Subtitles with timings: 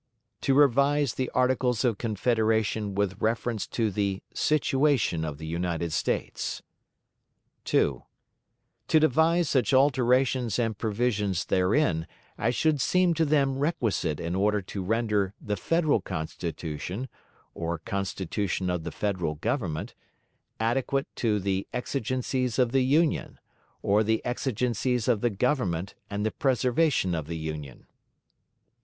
[0.41, 6.63] "To revise the Articles of Confederation with reference to the 'situation of the United States';
[7.65, 8.01] 2.
[8.87, 14.59] "To devise such alterations and provisions therein as should seem to them requisite in order
[14.63, 17.07] to render 'the Federal Constitution,'
[17.53, 19.93] or 'Constitution of the Federal Government,'
[20.59, 23.37] adequate to 'the exigencies of the Union,'
[23.83, 27.85] or 'the exigencies of the Government and the preservation of the Union'; 3.